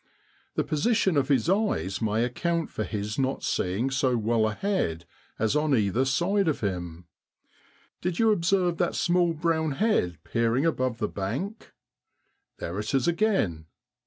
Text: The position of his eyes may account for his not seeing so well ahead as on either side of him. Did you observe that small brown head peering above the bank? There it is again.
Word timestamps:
The 0.55 0.63
position 0.63 1.15
of 1.15 1.27
his 1.27 1.47
eyes 1.47 2.01
may 2.01 2.23
account 2.23 2.71
for 2.71 2.83
his 2.83 3.19
not 3.19 3.43
seeing 3.43 3.91
so 3.91 4.17
well 4.17 4.49
ahead 4.49 5.05
as 5.37 5.55
on 5.55 5.75
either 5.77 6.05
side 6.05 6.47
of 6.47 6.61
him. 6.61 7.05
Did 8.01 8.17
you 8.17 8.31
observe 8.31 8.77
that 8.77 8.95
small 8.95 9.33
brown 9.35 9.73
head 9.73 10.17
peering 10.23 10.65
above 10.65 10.97
the 10.97 11.07
bank? 11.07 11.71
There 12.57 12.79
it 12.79 12.95
is 12.95 13.07
again. 13.07 13.67